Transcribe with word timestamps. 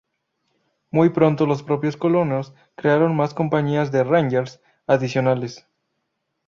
Muy 0.89 1.09
pronto 1.11 1.45
los 1.45 1.61
propios 1.61 1.95
colonos 1.95 2.55
crearon 2.73 3.15
más 3.15 3.35
compañías 3.35 3.91
de 3.91 4.03
rangers 4.03 4.59
adicionales. 4.87 5.67